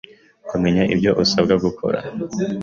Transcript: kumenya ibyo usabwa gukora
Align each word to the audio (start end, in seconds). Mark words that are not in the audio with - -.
kumenya 0.49 0.83
ibyo 0.93 1.11
usabwa 1.23 1.55
gukora 1.65 1.99